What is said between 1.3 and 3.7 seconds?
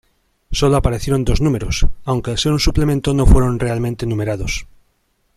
números, aunque al ser un suplemento no fueron